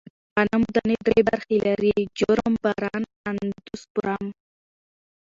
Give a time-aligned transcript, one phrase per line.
[0.35, 4.25] غنمو دانې درې برخې لري: جرم، بران، اندوسپرم.